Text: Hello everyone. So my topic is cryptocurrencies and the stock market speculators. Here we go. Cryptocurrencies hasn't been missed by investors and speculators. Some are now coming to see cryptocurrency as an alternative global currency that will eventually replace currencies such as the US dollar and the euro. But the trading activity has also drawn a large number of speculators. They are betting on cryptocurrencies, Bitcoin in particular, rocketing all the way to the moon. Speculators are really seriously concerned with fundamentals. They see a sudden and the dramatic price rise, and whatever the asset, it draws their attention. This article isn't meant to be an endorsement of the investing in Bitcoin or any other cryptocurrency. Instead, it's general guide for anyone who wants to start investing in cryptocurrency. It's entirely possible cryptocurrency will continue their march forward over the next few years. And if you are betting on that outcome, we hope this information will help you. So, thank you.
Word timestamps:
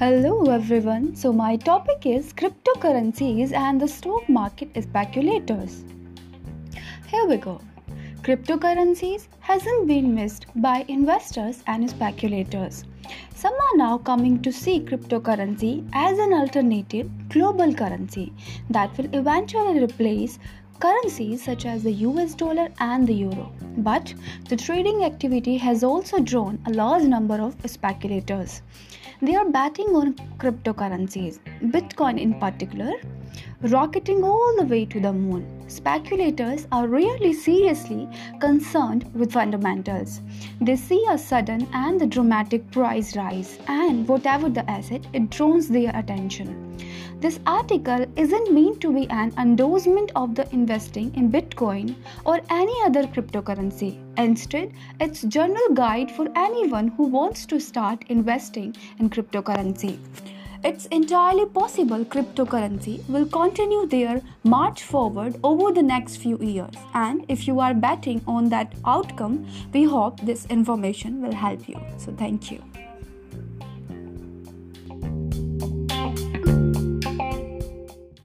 Hello 0.00 0.44
everyone. 0.44 1.16
So 1.16 1.32
my 1.32 1.56
topic 1.56 2.06
is 2.06 2.32
cryptocurrencies 2.32 3.52
and 3.52 3.80
the 3.80 3.88
stock 3.88 4.28
market 4.28 4.80
speculators. 4.80 5.82
Here 7.08 7.26
we 7.26 7.36
go. 7.36 7.60
Cryptocurrencies 8.22 9.26
hasn't 9.40 9.88
been 9.88 10.14
missed 10.14 10.46
by 10.54 10.84
investors 10.86 11.64
and 11.66 11.90
speculators. 11.90 12.84
Some 13.34 13.54
are 13.54 13.76
now 13.76 13.98
coming 13.98 14.40
to 14.42 14.52
see 14.52 14.78
cryptocurrency 14.78 15.88
as 15.92 16.16
an 16.16 16.32
alternative 16.32 17.10
global 17.28 17.74
currency 17.74 18.32
that 18.70 18.96
will 18.96 19.12
eventually 19.12 19.82
replace 19.82 20.38
currencies 20.80 21.44
such 21.44 21.66
as 21.66 21.82
the 21.82 21.92
US 22.06 22.34
dollar 22.34 22.68
and 22.78 23.06
the 23.06 23.14
euro. 23.14 23.52
But 23.78 24.12
the 24.48 24.56
trading 24.56 25.04
activity 25.04 25.56
has 25.56 25.82
also 25.82 26.20
drawn 26.20 26.58
a 26.66 26.70
large 26.70 27.04
number 27.04 27.40
of 27.40 27.56
speculators. 27.66 28.62
They 29.20 29.34
are 29.34 29.48
betting 29.48 29.96
on 29.96 30.14
cryptocurrencies, 30.38 31.40
Bitcoin 31.72 32.20
in 32.20 32.38
particular, 32.38 32.92
rocketing 33.62 34.22
all 34.24 34.56
the 34.56 34.64
way 34.64 34.84
to 34.86 35.00
the 35.00 35.12
moon. 35.12 35.46
Speculators 35.68 36.66
are 36.72 36.86
really 36.88 37.32
seriously 37.32 38.08
concerned 38.40 39.10
with 39.14 39.32
fundamentals. 39.32 40.20
They 40.60 40.76
see 40.76 41.04
a 41.10 41.18
sudden 41.18 41.68
and 41.72 42.00
the 42.00 42.06
dramatic 42.06 42.70
price 42.70 43.16
rise, 43.16 43.58
and 43.66 44.06
whatever 44.08 44.48
the 44.48 44.68
asset, 44.70 45.06
it 45.12 45.30
draws 45.30 45.68
their 45.68 45.90
attention. 45.94 46.78
This 47.20 47.40
article 47.46 48.06
isn't 48.14 48.54
meant 48.54 48.80
to 48.82 48.92
be 48.92 49.10
an 49.10 49.32
endorsement 49.36 50.12
of 50.14 50.36
the 50.36 50.48
investing 50.54 51.12
in 51.16 51.32
Bitcoin 51.32 51.96
or 52.24 52.40
any 52.48 52.76
other 52.86 53.02
cryptocurrency. 53.08 53.98
Instead, 54.16 54.72
it's 55.00 55.22
general 55.22 55.74
guide 55.74 56.12
for 56.12 56.28
anyone 56.36 56.88
who 56.88 57.08
wants 57.08 57.44
to 57.46 57.58
start 57.58 58.04
investing 58.08 58.76
in 59.00 59.10
cryptocurrency. 59.10 59.98
It's 60.64 60.86
entirely 60.86 61.46
possible 61.46 62.04
cryptocurrency 62.04 63.08
will 63.08 63.26
continue 63.26 63.86
their 63.86 64.20
march 64.42 64.82
forward 64.82 65.38
over 65.44 65.72
the 65.72 65.82
next 65.82 66.16
few 66.16 66.36
years. 66.38 66.74
And 66.94 67.24
if 67.28 67.46
you 67.46 67.60
are 67.60 67.74
betting 67.74 68.22
on 68.26 68.48
that 68.48 68.74
outcome, 68.84 69.46
we 69.72 69.84
hope 69.84 70.20
this 70.20 70.46
information 70.46 71.22
will 71.22 71.34
help 71.34 71.68
you. 71.68 71.80
So, 71.96 72.12
thank 72.12 72.50
you. 72.50 72.60